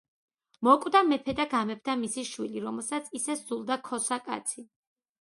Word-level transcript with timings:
მოკვდა 0.67 1.01
მეფე 1.09 1.35
და 1.41 1.45
გამეფდა 1.51 1.97
მისი 2.05 2.25
შვილი, 2.33 2.65
რომელსაც 2.67 3.15
ისე 3.23 3.39
სძულდა 3.45 3.81
ქოსა 3.93 4.23
კაცი, 4.29 4.69